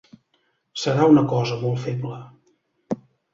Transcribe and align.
Serà 0.83 1.05
una 1.15 1.23
cosa 1.33 1.59
molt 1.65 1.79
feble. 1.85 2.17